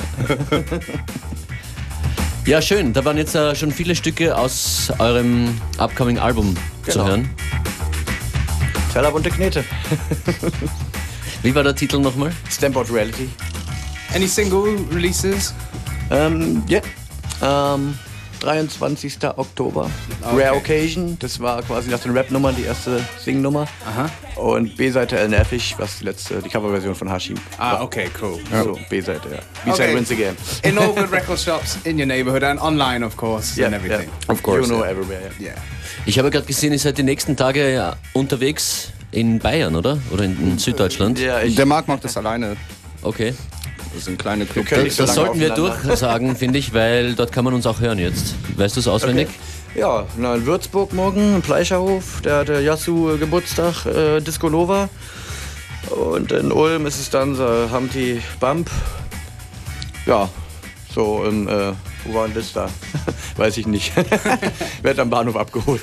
ja, 2.46 2.62
schön. 2.62 2.94
Da 2.94 3.04
waren 3.04 3.18
jetzt 3.18 3.36
äh, 3.36 3.54
schon 3.54 3.72
viele 3.72 3.98
Stücke 3.98 4.38
aus 4.38 4.94
eurem 4.98 5.60
upcoming 5.78 6.20
Album 6.20 6.56
genau. 6.86 6.94
zu 6.98 7.06
hören. 7.06 7.30
Feller 8.98 9.12
bunte 9.12 9.30
Knete. 9.30 9.64
Wie 11.44 11.54
war 11.54 11.62
der 11.62 11.76
Titel 11.76 12.00
nochmal? 12.00 12.32
Stamboard 12.50 12.92
Reality. 12.92 13.30
Any 14.16 14.26
single 14.26 14.76
releases? 14.92 15.54
Ähm, 16.10 16.64
ja. 16.68 16.82
Ähm, 17.44 17.94
23. 18.40 19.18
Oktober. 19.36 19.92
Ah, 20.24 20.32
okay. 20.34 20.42
Rare 20.46 20.56
Occasion. 20.58 21.16
Das 21.20 21.40
war 21.40 21.62
quasi 21.62 21.92
nach 21.92 22.00
den 22.00 22.14
Rap-Nummern 22.18 22.56
die 22.56 22.64
erste 22.64 23.00
Sing-Nummer. 23.24 23.68
Aha. 23.86 24.10
Und 24.38 24.78
B-Seite 24.78 25.18
L 25.18 25.26
äh, 25.26 25.30
Nervig, 25.30 25.76
was 25.80 26.00
die 26.00 26.06
letzte, 26.06 26.42
die 26.44 26.50
Coverversion 26.50 26.94
von 26.96 27.10
Hashim. 27.12 27.38
Ah, 27.58 27.82
okay, 27.82 28.08
cool. 28.22 28.40
Ja. 28.52 28.64
So, 28.64 28.78
B-Seite, 28.90 29.22
ja. 29.32 29.38
b 29.66 29.72
seite 29.72 29.84
okay. 29.84 29.96
wins 29.96 30.12
again. 30.12 30.36
in 30.64 30.78
all 30.78 30.94
good 30.94 31.12
record 31.12 31.40
shops 31.40 31.78
in 31.84 31.98
your 32.00 32.06
neighborhood 32.06 32.44
and 32.44 32.62
online, 32.62 33.04
of 33.04 33.18
course, 33.18 33.58
yeah, 33.58 33.66
and 33.68 33.76
everything. 33.76 34.08
Yeah. 34.08 34.32
Of 34.34 34.44
course. 34.44 34.68
You 34.68 34.74
know 34.76 34.84
yeah. 34.84 34.92
everywhere, 34.92 35.22
yeah. 35.40 35.54
yeah. 35.56 35.62
Ich 36.06 36.20
habe 36.20 36.30
gerade 36.30 36.46
gesehen, 36.46 36.72
ihr 36.72 36.80
seid 36.80 36.98
die 36.98 37.04
nächsten 37.04 37.36
Tage 37.36 37.94
unterwegs 38.14 38.92
in 39.12 39.40
Bayern, 39.40 39.76
oder? 39.76 39.98
Oder 40.12 40.26
in, 40.26 40.38
in 40.40 40.58
Süddeutschland? 40.60 41.20
Ja, 41.20 41.42
ich 41.42 41.56
Der 41.56 41.66
Marc 41.66 41.88
macht 41.88 42.04
das 42.04 42.16
alleine. 42.16 42.58
Okay. 43.02 43.34
Das 43.94 44.06
sind 44.06 44.20
kleine 44.20 44.46
Club. 44.46 44.68
Das, 44.70 44.96
so 44.96 45.04
das 45.06 45.16
sollten 45.16 45.40
wir 45.40 45.50
durchsagen, 45.52 46.36
finde 46.36 46.60
ich, 46.60 46.74
weil 46.74 47.16
dort 47.16 47.32
kann 47.32 47.44
man 47.44 47.54
uns 47.56 47.66
auch 47.66 47.80
hören 47.80 47.98
jetzt. 47.98 48.36
Weißt 48.56 48.76
du 48.76 48.80
es 48.82 48.88
auswendig? 48.88 49.28
Okay. 49.30 49.38
Ja, 49.76 50.06
na, 50.18 50.36
in 50.36 50.46
Würzburg 50.46 50.94
morgen, 50.94 51.36
im 51.36 51.44
Fleischerhof, 51.44 52.22
der 52.24 52.38
hat 52.40 52.48
der 52.48 52.62
Yasu 52.62 53.12
äh, 53.12 53.18
Geburtstag, 53.18 53.86
äh, 53.86 54.22
Disco 54.22 54.50
Nova. 54.50 54.90
Und 55.90 56.32
in 56.32 56.52
Ulm 56.52 56.86
ist 56.86 57.00
es 57.00 57.10
dann 57.10 57.36
äh, 57.36 57.72
Humpty 57.72 58.22
Bump. 58.40 58.70
Ja, 60.06 60.30
so 60.94 61.24
im 61.26 61.48
äh, 61.48 61.74
wo 62.08 62.14
war 62.14 62.30
das 62.30 62.54
da? 62.54 62.70
Weiß 63.36 63.58
ich 63.58 63.68
nicht. 63.68 63.92
Werd 64.82 65.00
am 65.00 65.10
Bahnhof 65.10 65.36
abgeholt. 65.36 65.82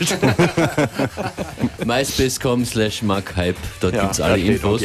myspace.com 1.85 2.65
slash 2.65 3.03
markhype, 3.03 3.57
dort 3.81 3.95
ja, 3.95 4.11
es 4.11 4.21
alle 4.21 4.39
Infos. 4.39 4.81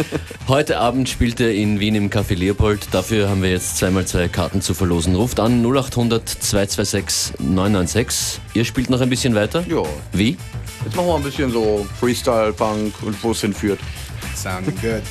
Heute 0.48 0.78
Abend 0.78 1.08
spielt 1.08 1.40
er 1.40 1.54
in 1.54 1.78
Wien 1.80 1.94
im 1.94 2.10
Café 2.10 2.34
Leopold. 2.34 2.88
Dafür 2.90 3.28
haben 3.28 3.42
wir 3.42 3.50
jetzt 3.50 3.78
zweimal 3.78 4.04
zwei 4.06 4.28
Karten 4.28 4.60
zu 4.60 4.74
verlosen. 4.74 5.14
Ruft 5.14 5.38
an 5.38 5.64
0800 5.64 6.28
226 6.28 7.34
996. 7.38 8.40
Ihr 8.54 8.64
spielt 8.64 8.90
noch 8.90 9.00
ein 9.00 9.10
bisschen 9.10 9.34
weiter? 9.34 9.64
Ja. 9.68 9.82
Wie? 10.12 10.36
Jetzt 10.84 10.96
machen 10.96 11.08
wir 11.08 11.14
ein 11.16 11.22
bisschen 11.22 11.52
so 11.52 11.86
Freestyle-Punk 12.00 12.94
und 13.02 13.22
wo 13.22 13.30
es 13.30 13.40
hinführt. 13.42 13.78
Sound 14.36 14.66
good. 14.82 15.02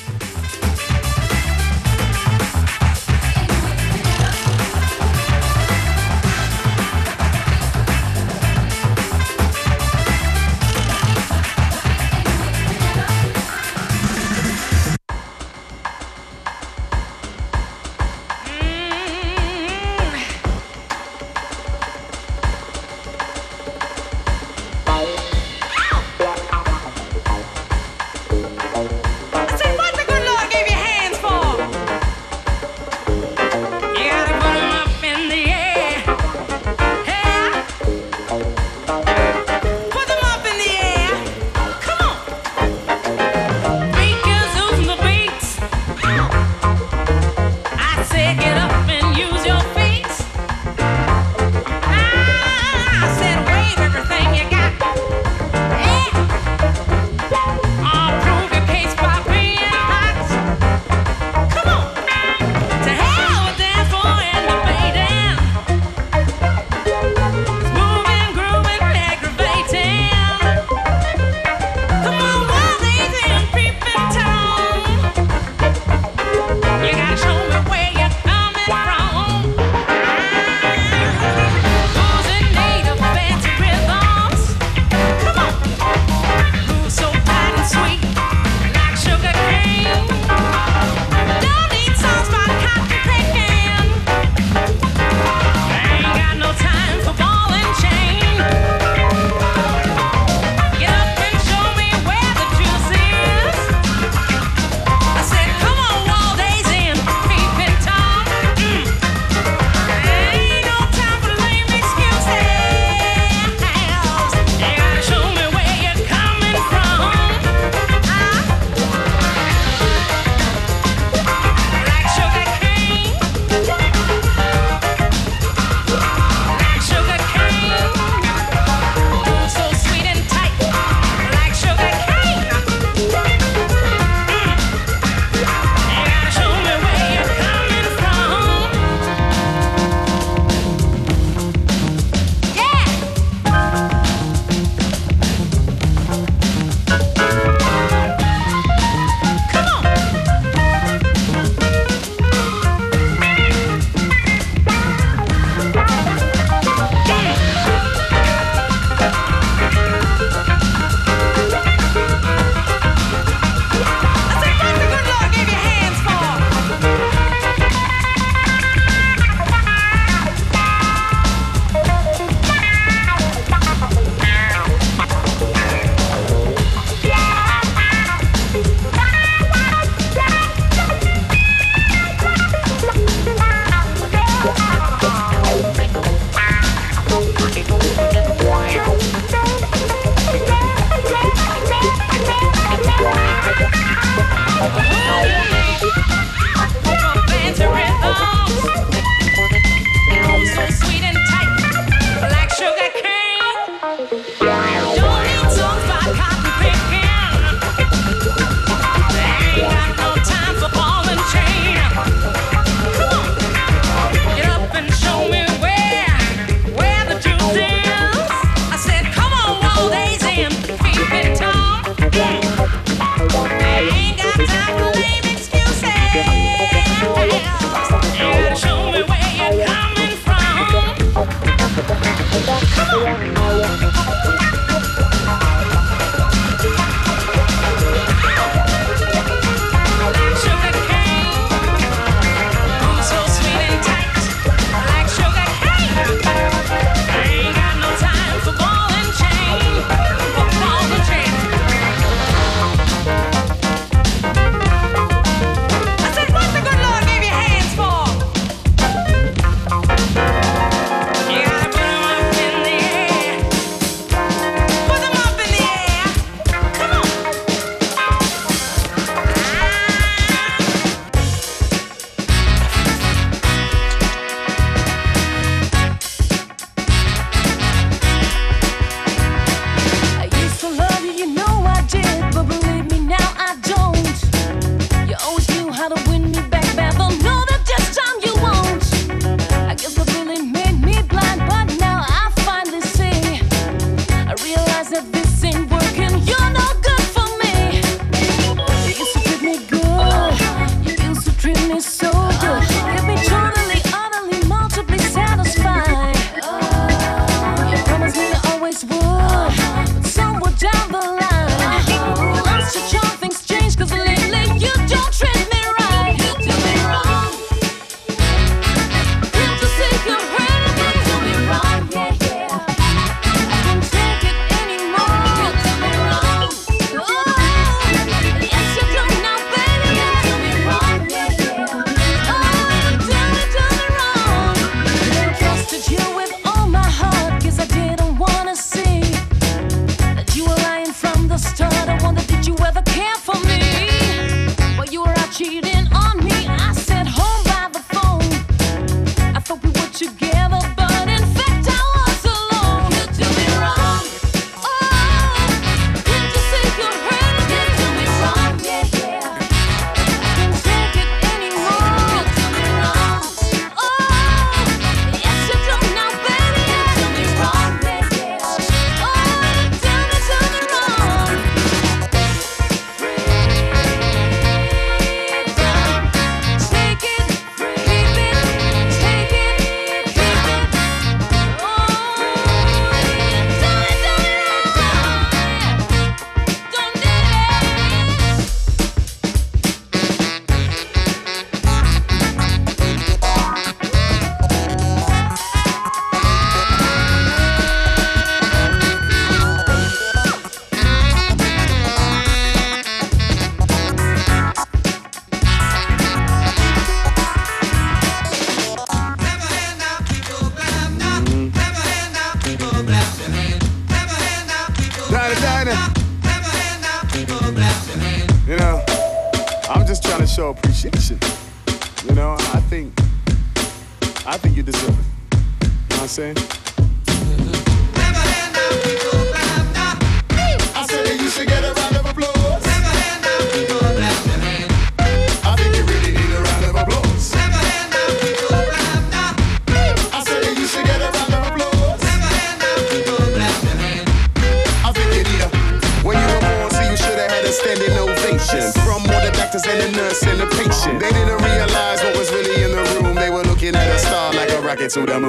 Now 455.09 455.25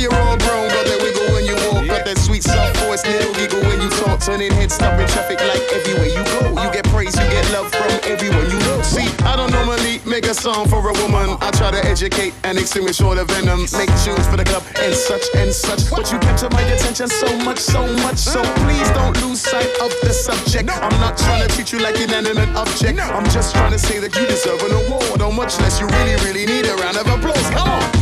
you're 0.00 0.08
all 0.24 0.40
grown, 0.40 0.72
got 0.72 0.88
that 0.88 0.96
wiggle 1.04 1.36
when 1.36 1.44
you 1.44 1.52
walk, 1.68 1.84
got 1.84 2.08
that 2.08 2.16
sweet 2.16 2.40
soft 2.42 2.80
voice, 2.88 3.04
little 3.04 3.28
giggle 3.36 3.60
when 3.68 3.76
you 3.82 3.90
talk, 4.00 4.24
turning 4.24 4.48
heads, 4.56 4.72
stopping 4.80 5.04
traffic 5.12 5.36
like 5.44 5.60
everywhere 5.76 6.08
you 6.08 6.24
go. 6.40 6.56
You 6.64 6.72
get 6.72 6.88
praise, 6.88 7.12
you 7.20 7.28
get 7.28 7.44
love 7.52 7.68
from 7.68 7.92
everyone 8.08 8.48
you 8.48 8.56
know. 8.72 8.80
See, 8.80 9.04
I 9.28 9.36
don't 9.36 9.52
normally 9.52 10.00
make 10.08 10.24
a 10.32 10.32
song 10.32 10.64
for 10.64 10.80
a 10.80 10.96
woman. 11.04 11.36
I 11.44 11.52
try 11.52 11.68
to 11.76 11.82
educate 11.84 12.32
and 12.48 12.56
extinguish 12.56 13.04
all 13.04 13.12
the 13.14 13.28
venom, 13.36 13.68
make 13.76 13.92
tunes 14.00 14.24
for 14.32 14.40
the 14.40 14.48
club 14.48 14.64
and 14.80 14.96
such 14.96 15.28
and 15.36 15.52
such. 15.52 15.92
But 15.92 16.08
you 16.08 16.16
capture 16.16 16.48
my 16.48 16.64
attention 16.72 17.12
so 17.12 17.28
much, 17.44 17.60
so 17.60 17.84
much, 18.00 18.16
so 18.16 18.40
please 18.64 18.88
don't 18.96 19.12
lose 19.28 19.44
sight 19.44 19.68
of 19.84 19.92
the 20.00 20.16
subject. 20.16 20.72
I'm 20.72 20.96
not 21.04 21.20
trying 21.20 21.44
to 21.44 21.52
treat 21.52 21.68
you 21.68 21.84
like 21.84 22.00
an 22.00 22.08
inanimate 22.16 22.48
object. 22.56 22.96
I'm 22.96 23.28
just 23.28 23.52
trying 23.52 23.76
to 23.76 23.78
say 23.78 24.00
that 24.00 24.08
you 24.16 24.24
deserve 24.24 24.64
an 24.64 24.72
award, 24.88 25.20
or 25.20 25.32
much 25.36 25.60
less 25.60 25.84
you 25.84 25.86
really, 26.00 26.16
really 26.24 26.46
need 26.48 26.64
a 26.64 26.74
round 26.80 26.96
of 26.96 27.04
applause. 27.06 27.44
Come 27.52 27.68
on. 27.68 28.01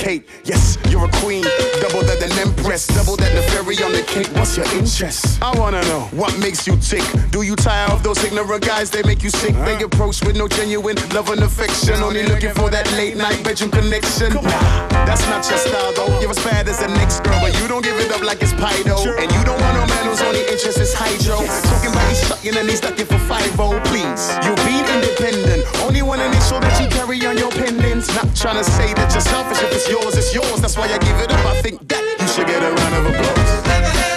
Kate. 0.00 0.24
Yes, 0.44 0.78
you're 0.88 1.04
a 1.04 1.12
queen. 1.20 1.44
Double 1.84 2.00
that 2.08 2.16
an 2.24 2.32
empress. 2.40 2.88
Double 2.88 3.20
that 3.20 3.36
the 3.36 3.44
fairy 3.52 3.76
on 3.84 3.92
the 3.92 4.00
cake. 4.08 4.24
What's 4.32 4.56
your 4.56 4.64
interest? 4.72 5.36
I 5.44 5.52
wanna 5.60 5.82
know 5.92 6.08
what 6.16 6.32
makes 6.40 6.66
you 6.66 6.72
tick. 6.80 7.04
Do 7.30 7.42
you 7.42 7.54
tire 7.54 7.84
of 7.92 8.02
those 8.02 8.16
ignorant 8.24 8.64
guys? 8.64 8.88
They 8.88 9.02
make 9.02 9.22
you 9.22 9.28
sick. 9.28 9.52
Huh? 9.54 9.66
They 9.68 9.76
approach 9.84 10.24
with 10.24 10.38
no 10.40 10.48
genuine 10.48 10.96
love 11.12 11.28
and 11.28 11.42
affection. 11.42 12.00
Only 12.00 12.24
looking 12.24 12.54
for 12.56 12.70
that 12.70 12.90
late 12.92 13.18
night 13.18 13.44
bedroom 13.44 13.70
connection. 13.72 14.32
Nah, 14.40 14.88
That's 15.04 15.20
not 15.28 15.44
your 15.52 15.60
style 15.60 15.92
though. 15.92 16.08
You're 16.18 16.32
as 16.32 16.40
bad 16.48 16.66
as 16.72 16.80
the 16.80 16.88
next 16.96 17.20
girl, 17.20 17.36
but 17.44 17.52
you 17.60 17.68
don't 17.68 17.84
give 17.84 18.00
it 18.00 18.10
up 18.16 18.22
like 18.24 18.40
it's 18.40 18.56
Pido. 18.56 19.04
And 19.20 19.28
you 19.36 19.42
don't 19.44 19.60
want 19.60 19.74
no 19.76 19.84
man 19.84 20.04
whose 20.08 20.22
only 20.24 20.40
interest 20.48 20.80
is 20.80 20.94
hydro. 20.96 21.44
Talking 21.44 21.92
about 21.92 22.08
he's 22.08 22.24
shutting 22.24 22.56
and 22.56 22.64
he's 22.64 22.82
looking 22.82 23.04
for 23.04 23.20
five 23.28 23.44
oh, 23.60 23.76
please. 23.84 24.32
You 24.48 24.56
be 24.64 24.80
independent. 24.80 25.68
Only 25.84 26.00
wanna 26.00 26.24
make 26.32 26.40
that 26.50 26.80
you 26.82 26.88
carry 26.88 27.20
on 27.28 27.36
your 27.36 27.52
pendants. 27.52 28.08
Not 28.16 28.26
trying 28.34 28.56
to 28.56 28.64
say 28.64 28.90
that 28.96 29.12
you're 29.12 29.20
selfish 29.22 29.60
if 29.62 29.70
it's 29.70 29.89
yours, 29.90 30.16
it's 30.16 30.32
yours. 30.34 30.60
That's 30.60 30.76
why 30.76 30.88
I 30.88 30.98
give 30.98 31.16
it 31.18 31.30
up. 31.32 31.44
I 31.46 31.60
think 31.62 31.86
that 31.88 32.16
you 32.20 32.28
should 32.28 32.46
get 32.46 32.62
a 32.62 32.70
round 32.72 32.94
of 33.06 33.06
applause. 33.12 34.09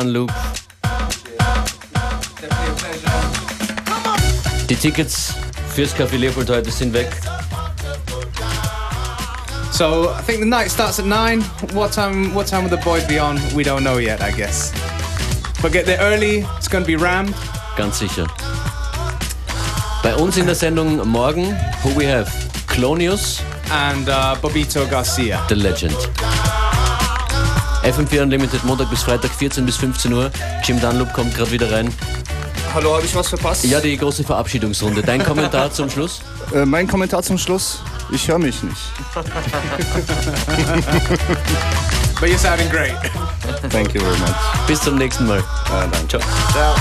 Dunloop. 0.00 0.30
Die 4.68 4.76
Tickets 4.76 5.34
fürs 5.74 5.94
Café 5.94 6.16
Leopold 6.16 6.48
heute 6.48 6.70
sind 6.70 6.92
weg. 6.94 7.08
So 9.72 10.10
I 10.18 10.22
think 10.26 10.40
the 10.40 10.46
night 10.46 10.70
starts 10.70 10.98
at 10.98 11.06
nine. 11.06 11.42
What 11.74 11.92
time? 11.92 12.34
What 12.34 12.46
time 12.46 12.62
will 12.62 12.70
the 12.76 12.82
boys 12.82 13.04
be 13.06 13.20
on? 13.20 13.36
We 13.54 13.62
don't 13.62 13.82
know 13.82 13.98
yet, 13.98 14.22
I 14.22 14.30
guess. 14.32 14.72
But 15.60 15.72
get 15.72 15.84
there 15.84 15.98
early. 16.00 16.46
It's 16.58 16.68
gonna 16.70 16.84
be 16.86 16.96
rammed. 16.96 17.34
Ganz 17.76 17.98
sicher. 17.98 18.26
Bei 20.02 20.14
uns 20.16 20.36
in 20.38 20.46
der 20.46 20.54
Sendung 20.54 21.06
morgen, 21.08 21.54
who 21.82 21.90
we 21.94 22.06
have? 22.06 22.30
Clonius 22.68 23.42
and 23.70 24.08
uh, 24.08 24.34
Bobito 24.40 24.88
Garcia, 24.90 25.44
the 25.48 25.56
legend. 25.56 25.94
FM4 27.82 28.22
Unlimited, 28.22 28.62
Montag 28.64 28.88
bis 28.90 29.02
Freitag, 29.02 29.30
14 29.30 29.64
bis 29.64 29.76
15 29.78 30.12
Uhr. 30.12 30.30
Jim 30.62 30.78
Dunlop 30.80 31.12
kommt 31.14 31.34
gerade 31.34 31.50
wieder 31.50 31.70
rein. 31.72 31.90
Hallo, 32.74 32.94
habe 32.94 33.04
ich 33.06 33.14
was 33.14 33.28
verpasst? 33.28 33.64
Ja, 33.64 33.80
die 33.80 33.96
große 33.96 34.22
Verabschiedungsrunde. 34.22 35.02
Dein 35.02 35.24
Kommentar 35.24 35.72
zum 35.72 35.88
Schluss? 35.90 36.20
Äh, 36.52 36.64
mein 36.66 36.88
Kommentar 36.88 37.22
zum 37.22 37.38
Schluss? 37.38 37.80
Ich 38.12 38.26
höre 38.26 38.40
mich 38.40 38.60
nicht. 38.64 38.76
But 39.14 39.24
you're 42.28 42.38
sounding 42.38 42.68
great. 42.68 42.96
Thank 43.70 43.94
you 43.94 44.00
very 44.00 44.18
much. 44.18 44.34
Bis 44.66 44.80
zum 44.82 44.98
nächsten 44.98 45.28
Mal. 45.28 45.38
Ja, 45.68 45.84
danke. 45.92 46.08
Ciao. 46.08 46.20
Ciao. 46.50 46.74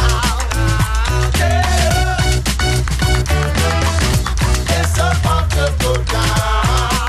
It's 4.82 4.98
a 5.00 5.14
wonderful 5.24 6.04
time. 6.06 7.09